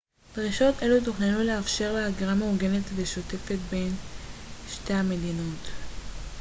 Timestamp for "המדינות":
4.93-5.67